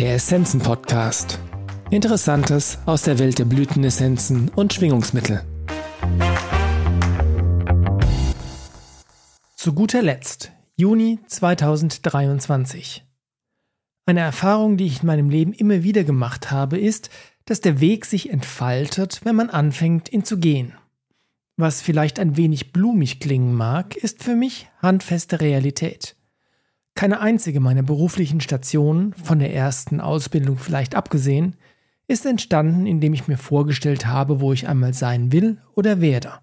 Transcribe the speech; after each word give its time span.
Der 0.00 0.14
Essenzen 0.14 0.62
Podcast. 0.62 1.38
Interessantes 1.90 2.78
aus 2.86 3.02
der 3.02 3.18
Welt 3.18 3.38
der 3.38 3.44
Blütenessenzen 3.44 4.48
und 4.48 4.72
Schwingungsmittel. 4.72 5.44
Zu 9.56 9.74
guter 9.74 10.00
Letzt, 10.00 10.52
Juni 10.74 11.18
2023. 11.26 13.04
Eine 14.06 14.20
Erfahrung, 14.20 14.78
die 14.78 14.86
ich 14.86 15.02
in 15.02 15.06
meinem 15.06 15.28
Leben 15.28 15.52
immer 15.52 15.82
wieder 15.82 16.02
gemacht 16.02 16.50
habe, 16.50 16.78
ist, 16.78 17.10
dass 17.44 17.60
der 17.60 17.80
Weg 17.80 18.06
sich 18.06 18.30
entfaltet, 18.30 19.20
wenn 19.24 19.36
man 19.36 19.50
anfängt, 19.50 20.10
ihn 20.10 20.24
zu 20.24 20.38
gehen. 20.38 20.72
Was 21.58 21.82
vielleicht 21.82 22.18
ein 22.18 22.38
wenig 22.38 22.72
blumig 22.72 23.20
klingen 23.20 23.52
mag, 23.52 23.96
ist 23.96 24.24
für 24.24 24.34
mich 24.34 24.66
handfeste 24.80 25.42
Realität. 25.42 26.16
Keine 27.00 27.20
einzige 27.20 27.60
meiner 27.60 27.82
beruflichen 27.82 28.42
Stationen, 28.42 29.14
von 29.14 29.38
der 29.38 29.54
ersten 29.54 30.02
Ausbildung 30.02 30.58
vielleicht 30.58 30.94
abgesehen, 30.94 31.56
ist 32.08 32.26
entstanden, 32.26 32.84
indem 32.84 33.14
ich 33.14 33.26
mir 33.26 33.38
vorgestellt 33.38 34.04
habe, 34.04 34.42
wo 34.42 34.52
ich 34.52 34.68
einmal 34.68 34.92
sein 34.92 35.32
will 35.32 35.56
oder 35.74 36.02
werde. 36.02 36.34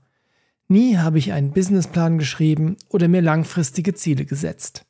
Nie 0.68 0.98
habe 0.98 1.20
ich 1.20 1.32
einen 1.32 1.52
Businessplan 1.52 2.18
geschrieben 2.18 2.76
oder 2.90 3.08
mir 3.08 3.22
langfristige 3.22 3.94
Ziele 3.94 4.26
gesetzt. 4.26 4.88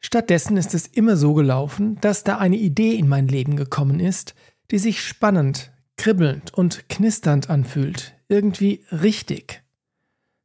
Stattdessen 0.00 0.58
ist 0.58 0.74
es 0.74 0.86
immer 0.86 1.16
so 1.16 1.32
gelaufen, 1.32 1.96
dass 2.02 2.22
da 2.22 2.36
eine 2.36 2.58
Idee 2.58 2.92
in 2.92 3.08
mein 3.08 3.26
Leben 3.26 3.56
gekommen 3.56 4.00
ist, 4.00 4.34
die 4.70 4.78
sich 4.78 5.02
spannend, 5.02 5.72
kribbelnd 5.96 6.52
und 6.52 6.90
knisternd 6.90 7.48
anfühlt, 7.48 8.12
irgendwie 8.28 8.84
richtig. 8.92 9.62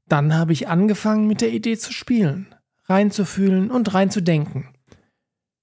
Dann 0.07 0.33
habe 0.33 0.53
ich 0.53 0.69
angefangen 0.69 1.27
mit 1.27 1.41
der 1.41 1.51
Idee 1.51 1.77
zu 1.77 1.91
spielen, 1.91 2.54
reinzufühlen 2.85 3.71
und 3.71 3.93
reinzudenken. 3.93 4.69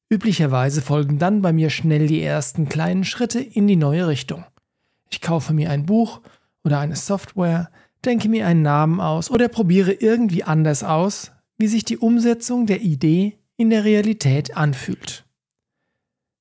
Üblicherweise 0.08 0.82
folgen 0.82 1.18
dann 1.18 1.40
bei 1.40 1.52
mir 1.52 1.70
schnell 1.70 2.06
die 2.06 2.22
ersten 2.22 2.68
kleinen 2.68 3.04
Schritte 3.04 3.40
in 3.40 3.66
die 3.66 3.76
neue 3.76 4.08
Richtung. 4.08 4.44
Ich 5.10 5.20
kaufe 5.20 5.54
mir 5.54 5.70
ein 5.70 5.86
Buch 5.86 6.20
oder 6.64 6.80
eine 6.80 6.96
Software, 6.96 7.70
denke 8.04 8.28
mir 8.28 8.46
einen 8.46 8.62
Namen 8.62 9.00
aus 9.00 9.30
oder 9.30 9.48
probiere 9.48 9.92
irgendwie 9.92 10.44
anders 10.44 10.84
aus, 10.84 11.32
wie 11.56 11.68
sich 11.68 11.84
die 11.84 11.98
Umsetzung 11.98 12.66
der 12.66 12.82
Idee 12.82 13.38
in 13.56 13.70
der 13.70 13.84
Realität 13.84 14.56
anfühlt. 14.56 15.24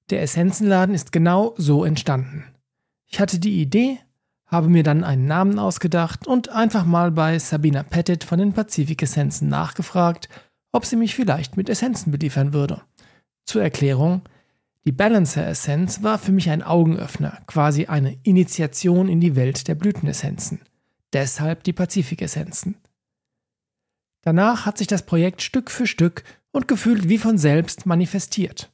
Der 0.09 0.21
Essenzenladen 0.21 0.93
ist 0.93 1.11
genau 1.11 1.53
so 1.57 1.85
entstanden. 1.85 2.43
Ich 3.07 3.19
hatte 3.19 3.39
die 3.39 3.61
Idee, 3.61 3.99
habe 4.47 4.67
mir 4.67 4.83
dann 4.83 5.03
einen 5.03 5.27
Namen 5.27 5.59
ausgedacht 5.59 6.27
und 6.27 6.49
einfach 6.49 6.85
mal 6.85 7.11
bei 7.11 7.39
Sabina 7.39 7.83
Pettit 7.83 8.25
von 8.25 8.39
den 8.39 8.51
Pazifik 8.51 9.01
Essenzen 9.01 9.47
nachgefragt, 9.47 10.27
ob 10.71 10.85
sie 10.85 10.95
mich 10.95 11.15
vielleicht 11.15 11.57
mit 11.57 11.69
Essenzen 11.69 12.11
beliefern 12.11 12.53
würde. 12.53 12.81
Zur 13.45 13.61
Erklärung, 13.61 14.21
die 14.85 14.91
Balancer 14.91 15.45
Essenz 15.45 16.01
war 16.01 16.17
für 16.17 16.31
mich 16.31 16.49
ein 16.49 16.63
Augenöffner, 16.63 17.39
quasi 17.45 17.85
eine 17.85 18.17
Initiation 18.23 19.09
in 19.09 19.19
die 19.19 19.35
Welt 19.35 19.67
der 19.67 19.75
Blütenessenzen. 19.75 20.61
Deshalb 21.13 21.63
die 21.63 21.73
Pazifik 21.73 22.21
Essenzen. 22.21 22.75
Danach 24.23 24.65
hat 24.65 24.77
sich 24.77 24.87
das 24.87 25.05
Projekt 25.05 25.41
Stück 25.41 25.69
für 25.69 25.87
Stück 25.87 26.23
und 26.51 26.67
gefühlt 26.67 27.09
wie 27.09 27.17
von 27.17 27.37
selbst 27.37 27.85
manifestiert. 27.85 28.71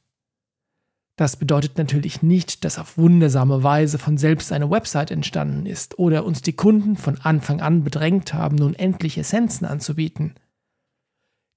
Das 1.16 1.36
bedeutet 1.36 1.78
natürlich 1.78 2.22
nicht, 2.22 2.64
dass 2.64 2.78
auf 2.78 2.96
wundersame 2.96 3.64
Weise 3.64 3.98
von 3.98 4.16
selbst 4.18 4.52
eine 4.52 4.70
Website 4.70 5.10
entstanden 5.10 5.66
ist 5.66 5.98
oder 5.98 6.24
uns 6.24 6.42
die 6.42 6.52
Kunden 6.52 6.96
von 6.96 7.18
Anfang 7.20 7.60
an 7.60 7.82
bedrängt 7.82 8.34
haben, 8.34 8.56
nun 8.56 8.74
endlich 8.74 9.18
Essenzen 9.18 9.66
anzubieten. 9.66 10.34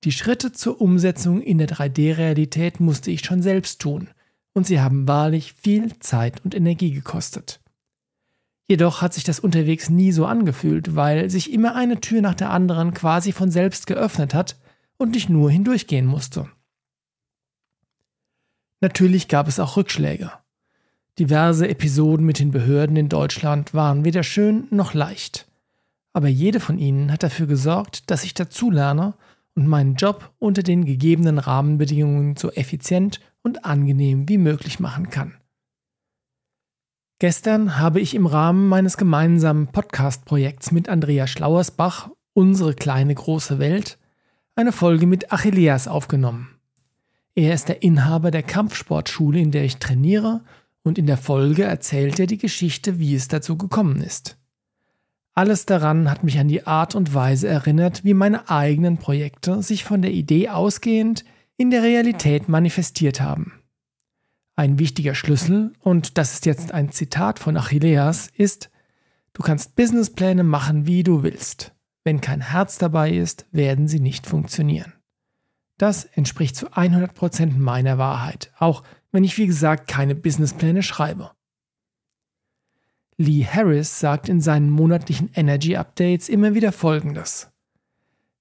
Die 0.04 0.12
Schritte 0.12 0.52
zur 0.52 0.82
Umsetzung 0.82 1.42
in 1.42 1.60
der 1.60 1.68
3D-Realität 1.68 2.80
musste 2.80 3.12
ich 3.12 3.24
schon 3.24 3.44
selbst 3.44 3.80
tun, 3.82 4.10
und 4.54 4.66
sie 4.66 4.82
haben 4.82 5.08
wahrlich 5.08 5.54
viel 5.54 5.98
Zeit 6.00 6.44
und 6.44 6.56
Energie 6.56 6.92
gekostet. 6.92 7.62
Jedoch 8.68 9.02
hat 9.02 9.14
sich 9.14 9.24
das 9.24 9.40
unterwegs 9.40 9.90
nie 9.90 10.12
so 10.12 10.26
angefühlt, 10.26 10.96
weil 10.96 11.30
sich 11.30 11.52
immer 11.52 11.76
eine 11.76 12.00
Tür 12.00 12.22
nach 12.22 12.36
der 12.36 12.50
anderen 12.50 12.94
quasi 12.94 13.32
von 13.32 13.52
selbst 13.52 13.86
geöffnet 13.86 14.34
hat 14.34 14.58
und 14.98 15.16
ich 15.16 15.30
nur 15.30 15.52
hindurchgehen 15.52 16.06
musste. 16.06 16.50
Natürlich 18.80 19.28
gab 19.28 19.48
es 19.48 19.60
auch 19.60 19.78
Rückschläge. 19.78 20.32
Diverse 21.20 21.68
Episoden 21.68 22.26
mit 22.26 22.40
den 22.40 22.52
Behörden 22.52 22.96
in 22.96 23.10
Deutschland 23.10 23.74
waren 23.74 24.06
weder 24.06 24.24
schön 24.24 24.68
noch 24.72 24.94
leicht. 24.94 25.48
Aber 26.14 26.28
jede 26.28 26.60
von 26.60 26.80
ihnen 26.80 27.12
hat 27.12 27.24
dafür 27.24 27.46
gesorgt, 27.46 28.10
dass 28.10 28.24
ich 28.24 28.34
dazulerne 28.34 29.14
und 29.56 29.68
meinen 29.68 29.96
Job 29.96 30.34
unter 30.40 30.64
den 30.64 30.86
gegebenen 30.86 31.38
Rahmenbedingungen 31.38 32.36
so 32.36 32.52
effizient 32.52 33.20
und 33.42 33.66
angenehm 33.66 34.28
wie 34.30 34.38
möglich 34.38 34.80
machen 34.80 35.10
kann. 35.10 35.36
Gestern 37.20 37.78
habe 37.78 38.00
ich 38.00 38.16
im 38.16 38.26
Rahmen 38.26 38.68
meines 38.68 38.98
gemeinsamen 38.98 39.68
Podcast-Projekts 39.68 40.72
mit 40.72 40.90
Andrea 40.90 41.28
Schlauersbach 41.28 42.10
Unsere 42.34 42.74
kleine 42.74 43.14
große 43.14 43.60
Welt 43.60 44.00
eine 44.56 44.72
Folge 44.72 45.06
mit 45.06 45.34
Achilleas 45.34 45.88
aufgenommen. 45.88 46.48
Er 47.36 47.54
ist 47.54 47.68
der 47.68 47.84
Inhaber 47.84 48.32
der 48.32 48.44
Kampfsportschule, 48.44 49.40
in 49.40 49.52
der 49.52 49.66
ich 49.66 49.78
trainiere, 49.78 50.42
und 50.84 50.98
in 50.98 51.06
der 51.06 51.18
Folge 51.18 51.64
erzählt 51.64 52.20
er 52.20 52.28
die 52.28 52.38
Geschichte, 52.38 53.00
wie 53.00 53.16
es 53.16 53.28
dazu 53.28 53.58
gekommen 53.58 54.02
ist. 54.02 54.38
Alles 55.34 55.66
daran 55.66 56.10
hat 56.12 56.24
mich 56.24 56.38
an 56.40 56.50
die 56.50 56.68
Art 56.68 56.94
und 56.94 57.14
Weise 57.14 57.48
erinnert, 57.48 58.04
wie 58.04 58.14
meine 58.14 58.50
eigenen 58.50 58.98
Projekte 58.98 59.64
sich 59.64 59.86
von 59.86 60.02
der 60.02 60.12
Idee 60.12 60.50
ausgehend 60.50 61.24
in 61.56 61.72
der 61.72 61.84
Realität 61.84 62.50
manifestiert 62.50 63.22
haben. 63.22 63.54
Ein 64.56 64.78
wichtiger 64.78 65.16
Schlüssel, 65.16 65.72
und 65.80 66.18
das 66.18 66.34
ist 66.34 66.46
jetzt 66.46 66.74
ein 66.74 66.92
Zitat 66.92 67.40
von 67.40 67.56
Achilleas, 67.56 68.28
ist, 68.36 68.70
du 69.34 69.42
kannst 69.42 69.76
Businesspläne 69.76 70.44
machen, 70.44 70.86
wie 70.86 71.04
du 71.04 71.24
willst. 71.24 71.74
Wenn 72.04 72.20
kein 72.20 72.42
Herz 72.42 72.78
dabei 72.78 73.12
ist, 73.12 73.46
werden 73.52 73.88
sie 73.88 74.00
nicht 74.00 74.28
funktionieren. 74.28 74.94
Das 75.78 76.06
entspricht 76.06 76.56
zu 76.58 76.68
100% 76.68 77.58
meiner 77.58 77.98
Wahrheit, 77.98 78.52
auch 78.58 78.84
wenn 79.12 79.24
ich 79.24 79.38
wie 79.38 79.48
gesagt 79.48 79.88
keine 79.88 80.14
Businesspläne 80.14 80.84
schreibe. 80.84 81.32
Lee 83.22 83.46
Harris 83.46 84.00
sagt 84.00 84.30
in 84.30 84.42
seinen 84.42 84.70
monatlichen 84.70 85.30
Energy 85.34 85.76
Updates 85.76 86.28
immer 86.28 86.54
wieder 86.54 86.72
Folgendes. 86.72 87.50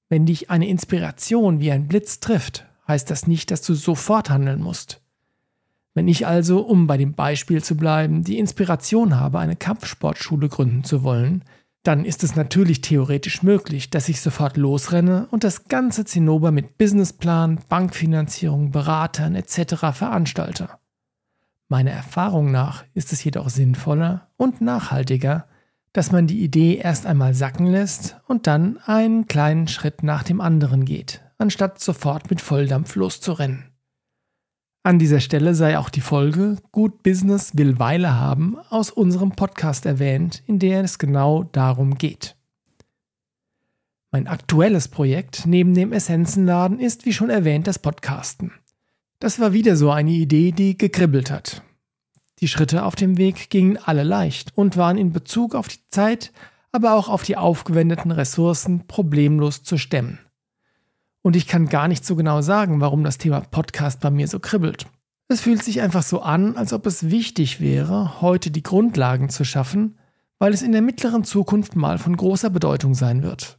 Wenn 0.08 0.26
dich 0.26 0.50
eine 0.50 0.68
Inspiration 0.68 1.60
wie 1.60 1.70
ein 1.70 1.86
Blitz 1.86 2.18
trifft, 2.18 2.66
heißt 2.88 3.10
das 3.10 3.26
nicht, 3.26 3.50
dass 3.50 3.62
du 3.62 3.74
sofort 3.74 4.30
handeln 4.30 4.60
musst. 4.60 5.00
Wenn 5.94 6.08
ich 6.08 6.26
also, 6.26 6.60
um 6.60 6.86
bei 6.86 6.96
dem 6.96 7.14
Beispiel 7.14 7.62
zu 7.62 7.76
bleiben, 7.76 8.24
die 8.24 8.38
Inspiration 8.38 9.16
habe, 9.16 9.38
eine 9.38 9.56
Kampfsportschule 9.56 10.48
gründen 10.48 10.82
zu 10.82 11.02
wollen, 11.02 11.44
dann 11.82 12.04
ist 12.04 12.24
es 12.24 12.36
natürlich 12.36 12.80
theoretisch 12.80 13.42
möglich, 13.42 13.90
dass 13.90 14.08
ich 14.08 14.20
sofort 14.20 14.56
losrenne 14.56 15.28
und 15.30 15.44
das 15.44 15.64
ganze 15.64 16.04
Zinnober 16.04 16.50
mit 16.50 16.76
Businessplan, 16.76 17.60
Bankfinanzierung, 17.68 18.70
Beratern 18.70 19.34
etc. 19.34 19.76
veranstalte. 19.92 20.68
Meiner 21.70 21.92
Erfahrung 21.92 22.50
nach 22.50 22.82
ist 22.94 23.12
es 23.12 23.22
jedoch 23.22 23.48
sinnvoller 23.48 24.26
und 24.36 24.60
nachhaltiger, 24.60 25.46
dass 25.92 26.10
man 26.10 26.26
die 26.26 26.42
Idee 26.42 26.74
erst 26.74 27.06
einmal 27.06 27.32
sacken 27.32 27.68
lässt 27.68 28.16
und 28.26 28.48
dann 28.48 28.78
einen 28.86 29.28
kleinen 29.28 29.68
Schritt 29.68 30.02
nach 30.02 30.24
dem 30.24 30.40
anderen 30.40 30.84
geht, 30.84 31.22
anstatt 31.38 31.80
sofort 31.80 32.28
mit 32.28 32.40
Volldampf 32.40 32.96
loszurennen. 32.96 33.66
An 34.82 34.98
dieser 34.98 35.20
Stelle 35.20 35.54
sei 35.54 35.78
auch 35.78 35.90
die 35.90 36.00
Folge 36.00 36.56
Gut 36.72 37.04
Business 37.04 37.56
will 37.56 37.78
Weile 37.78 38.16
haben 38.16 38.58
aus 38.70 38.90
unserem 38.90 39.30
Podcast 39.30 39.86
erwähnt, 39.86 40.42
in 40.48 40.58
der 40.58 40.82
es 40.82 40.98
genau 40.98 41.44
darum 41.44 41.94
geht. 41.94 42.34
Mein 44.10 44.26
aktuelles 44.26 44.88
Projekt 44.88 45.46
neben 45.46 45.74
dem 45.74 45.92
Essenzenladen 45.92 46.80
ist, 46.80 47.06
wie 47.06 47.12
schon 47.12 47.30
erwähnt, 47.30 47.68
das 47.68 47.78
Podcasten. 47.78 48.50
Das 49.20 49.38
war 49.38 49.52
wieder 49.52 49.76
so 49.76 49.90
eine 49.90 50.12
Idee, 50.12 50.50
die 50.50 50.78
gekribbelt 50.78 51.30
hat. 51.30 51.62
Die 52.40 52.48
Schritte 52.48 52.84
auf 52.84 52.96
dem 52.96 53.18
Weg 53.18 53.50
gingen 53.50 53.76
alle 53.76 54.02
leicht 54.02 54.56
und 54.56 54.78
waren 54.78 54.96
in 54.96 55.12
Bezug 55.12 55.54
auf 55.54 55.68
die 55.68 55.80
Zeit, 55.90 56.32
aber 56.72 56.94
auch 56.94 57.08
auf 57.08 57.22
die 57.22 57.36
aufgewendeten 57.36 58.10
Ressourcen 58.10 58.86
problemlos 58.86 59.62
zu 59.62 59.76
stemmen. 59.76 60.18
Und 61.22 61.36
ich 61.36 61.46
kann 61.46 61.68
gar 61.68 61.86
nicht 61.86 62.04
so 62.04 62.16
genau 62.16 62.40
sagen, 62.40 62.80
warum 62.80 63.04
das 63.04 63.18
Thema 63.18 63.40
Podcast 63.40 64.00
bei 64.00 64.10
mir 64.10 64.26
so 64.26 64.40
kribbelt. 64.40 64.86
Es 65.28 65.42
fühlt 65.42 65.62
sich 65.62 65.82
einfach 65.82 66.02
so 66.02 66.22
an, 66.22 66.56
als 66.56 66.72
ob 66.72 66.86
es 66.86 67.10
wichtig 67.10 67.60
wäre, 67.60 68.22
heute 68.22 68.50
die 68.50 68.62
Grundlagen 68.62 69.28
zu 69.28 69.44
schaffen, 69.44 69.98
weil 70.38 70.54
es 70.54 70.62
in 70.62 70.72
der 70.72 70.82
mittleren 70.82 71.24
Zukunft 71.24 71.76
mal 71.76 71.98
von 71.98 72.16
großer 72.16 72.48
Bedeutung 72.48 72.94
sein 72.94 73.22
wird. 73.22 73.58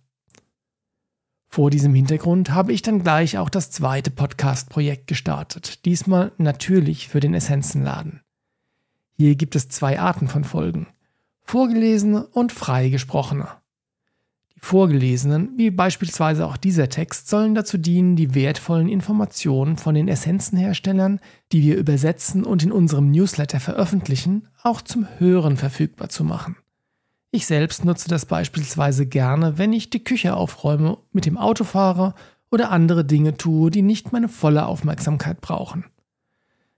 Vor 1.48 1.70
diesem 1.70 1.94
Hintergrund 1.94 2.50
habe 2.50 2.74
ich 2.74 2.82
dann 2.82 3.04
gleich 3.04 3.38
auch 3.38 3.50
das 3.50 3.70
zweite 3.70 4.10
Podcast-Projekt 4.10 5.06
gestartet, 5.06 5.86
diesmal 5.86 6.32
natürlich 6.38 7.10
für 7.10 7.20
den 7.20 7.36
Essenzenladen. 7.36 8.22
Hier 9.22 9.36
gibt 9.36 9.56
es 9.56 9.70
zwei 9.70 10.00
Arten 10.00 10.28
von 10.28 10.44
Folgen, 10.44 10.88
vorgelesene 11.44 12.26
und 12.26 12.52
freigesprochene. 12.52 13.48
Die 14.56 14.60
vorgelesenen, 14.60 15.52
wie 15.58 15.70
beispielsweise 15.70 16.44
auch 16.44 16.58
dieser 16.58 16.90
Text, 16.90 17.30
sollen 17.30 17.54
dazu 17.54 17.78
dienen, 17.78 18.16
die 18.16 18.34
wertvollen 18.34 18.90
Informationen 18.90 19.78
von 19.78 19.94
den 19.94 20.08
Essenzenherstellern, 20.08 21.20
die 21.52 21.62
wir 21.62 21.78
übersetzen 21.78 22.44
und 22.44 22.64
in 22.64 22.72
unserem 22.72 23.12
Newsletter 23.12 23.60
veröffentlichen, 23.60 24.48
auch 24.64 24.82
zum 24.82 25.06
Hören 25.20 25.56
verfügbar 25.56 26.10
zu 26.10 26.24
machen. 26.24 26.56
Ich 27.30 27.46
selbst 27.46 27.86
nutze 27.86 28.10
das 28.10 28.26
beispielsweise 28.26 29.06
gerne, 29.06 29.60
wenn 29.60 29.72
ich 29.72 29.92
die 29.92 30.04
Küche 30.04 30.36
aufräume, 30.36 30.98
mit 31.12 31.28
dem 31.28 31.38
Auto 31.38 31.64
fahre 31.64 32.16
oder 32.50 32.72
andere 32.72 33.06
Dinge 33.06 33.38
tue, 33.38 33.70
die 33.70 33.84
nicht 33.84 34.14
meine 34.14 34.30
volle 34.30 34.66
Aufmerksamkeit 34.66 35.42
brauchen. 35.42 35.86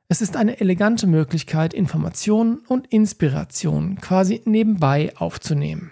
Es 0.10 0.22
ist 0.22 0.36
eine 0.36 0.60
elegante 0.60 1.08
Möglichkeit, 1.08 1.74
Informationen 1.74 2.60
und 2.68 2.88
Inspiration 2.88 4.00
quasi 4.00 4.42
nebenbei 4.46 5.14
aufzunehmen. 5.16 5.92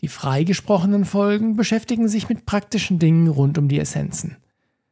Die 0.00 0.08
freigesprochenen 0.08 1.04
Folgen 1.04 1.56
beschäftigen 1.56 2.08
sich 2.08 2.28
mit 2.28 2.46
praktischen 2.46 2.98
Dingen 2.98 3.28
rund 3.28 3.58
um 3.58 3.68
die 3.68 3.80
Essenzen. 3.80 4.36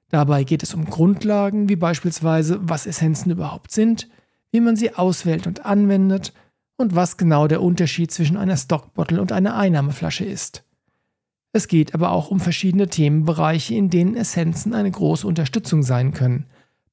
Dabei 0.08 0.44
geht 0.44 0.62
es 0.62 0.74
um 0.74 0.84
Grundlagen 0.84 1.68
wie 1.68 1.76
beispielsweise, 1.76 2.58
was 2.62 2.86
Essenzen 2.86 3.30
überhaupt 3.30 3.70
sind, 3.70 4.08
wie 4.50 4.60
man 4.60 4.76
sie 4.76 4.94
auswählt 4.94 5.46
und 5.46 5.64
anwendet 5.64 6.32
und 6.76 6.94
was 6.94 7.16
genau 7.16 7.46
der 7.48 7.62
Unterschied 7.62 8.10
zwischen 8.10 8.36
einer 8.36 8.56
Stockbottle 8.56 9.20
und 9.20 9.32
einer 9.32 9.56
Einnahmeflasche 9.56 10.24
ist. 10.24 10.64
Es 11.52 11.68
geht 11.68 11.94
aber 11.94 12.10
auch 12.10 12.30
um 12.30 12.40
verschiedene 12.40 12.88
Themenbereiche, 12.88 13.74
in 13.74 13.90
denen 13.90 14.16
Essenzen 14.16 14.74
eine 14.74 14.90
große 14.90 15.26
Unterstützung 15.26 15.82
sein 15.82 16.12
können, 16.12 16.46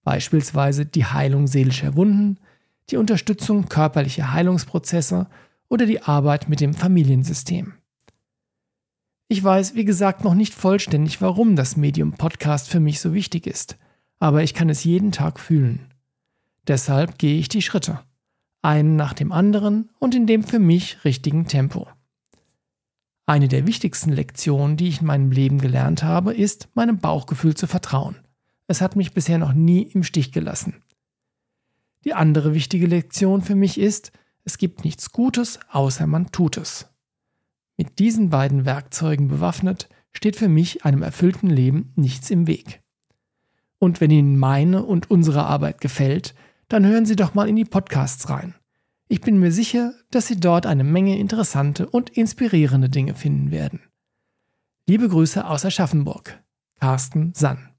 beispielsweise 0.03 0.85
die 0.85 1.05
Heilung 1.05 1.47
seelischer 1.47 1.95
Wunden, 1.95 2.37
die 2.89 2.97
Unterstützung 2.97 3.69
körperlicher 3.69 4.31
Heilungsprozesse 4.31 5.27
oder 5.69 5.85
die 5.85 6.01
Arbeit 6.01 6.49
mit 6.49 6.59
dem 6.59 6.73
Familiensystem. 6.73 7.73
Ich 9.27 9.43
weiß, 9.43 9.75
wie 9.75 9.85
gesagt, 9.85 10.23
noch 10.23 10.35
nicht 10.35 10.53
vollständig, 10.53 11.21
warum 11.21 11.55
das 11.55 11.77
Medium 11.77 12.13
Podcast 12.13 12.69
für 12.69 12.79
mich 12.79 12.99
so 12.99 13.13
wichtig 13.13 13.47
ist, 13.47 13.77
aber 14.19 14.43
ich 14.43 14.53
kann 14.53 14.69
es 14.69 14.83
jeden 14.83 15.11
Tag 15.11 15.39
fühlen. 15.39 15.93
Deshalb 16.67 17.17
gehe 17.17 17.39
ich 17.39 17.49
die 17.49 17.61
Schritte, 17.61 18.01
einen 18.61 18.95
nach 18.95 19.13
dem 19.13 19.31
anderen 19.31 19.89
und 19.99 20.13
in 20.13 20.27
dem 20.27 20.43
für 20.43 20.59
mich 20.59 21.03
richtigen 21.03 21.47
Tempo. 21.47 21.87
Eine 23.25 23.47
der 23.47 23.65
wichtigsten 23.65 24.11
Lektionen, 24.11 24.77
die 24.77 24.89
ich 24.89 24.99
in 24.99 25.07
meinem 25.07 25.31
Leben 25.31 25.59
gelernt 25.59 26.03
habe, 26.03 26.33
ist, 26.33 26.67
meinem 26.73 26.99
Bauchgefühl 26.99 27.55
zu 27.55 27.67
vertrauen. 27.67 28.17
Es 28.67 28.81
hat 28.81 28.95
mich 28.95 29.13
bisher 29.13 29.37
noch 29.37 29.53
nie 29.53 29.83
im 29.83 30.03
Stich 30.03 30.31
gelassen. 30.31 30.83
Die 32.05 32.13
andere 32.13 32.53
wichtige 32.53 32.87
Lektion 32.87 33.41
für 33.41 33.55
mich 33.55 33.79
ist, 33.79 34.11
es 34.43 34.57
gibt 34.57 34.83
nichts 34.83 35.11
Gutes, 35.11 35.59
außer 35.71 36.05
man 36.07 36.31
tut 36.31 36.57
es. 36.57 36.89
Mit 37.77 37.99
diesen 37.99 38.29
beiden 38.29 38.65
Werkzeugen 38.65 39.27
bewaffnet, 39.27 39.89
steht 40.11 40.35
für 40.35 40.49
mich 40.49 40.85
einem 40.85 41.01
erfüllten 41.01 41.49
Leben 41.49 41.91
nichts 41.95 42.29
im 42.29 42.45
Weg. 42.45 42.81
Und 43.79 43.99
wenn 43.99 44.11
Ihnen 44.11 44.37
meine 44.37 44.83
und 44.83 45.09
unsere 45.09 45.45
Arbeit 45.45 45.81
gefällt, 45.81 46.35
dann 46.67 46.85
hören 46.85 47.05
Sie 47.05 47.15
doch 47.15 47.33
mal 47.33 47.49
in 47.49 47.55
die 47.55 47.65
Podcasts 47.65 48.29
rein. 48.29 48.55
Ich 49.07 49.21
bin 49.21 49.39
mir 49.39 49.51
sicher, 49.51 49.93
dass 50.11 50.27
Sie 50.27 50.39
dort 50.39 50.65
eine 50.65 50.83
Menge 50.83 51.17
interessante 51.17 51.89
und 51.89 52.09
inspirierende 52.09 52.89
Dinge 52.89 53.15
finden 53.15 53.51
werden. 53.51 53.81
Liebe 54.87 55.09
Grüße 55.09 55.45
aus 55.45 55.65
Aschaffenburg. 55.65 56.41
Carsten 56.79 57.33
Sann 57.33 57.72